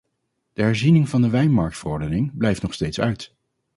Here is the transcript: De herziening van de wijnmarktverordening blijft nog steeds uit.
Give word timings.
De 0.53 0.61
herziening 0.61 1.09
van 1.09 1.21
de 1.21 1.29
wijnmarktverordening 1.29 2.37
blijft 2.37 2.61
nog 2.61 2.73
steeds 2.73 2.99
uit. 2.99 3.35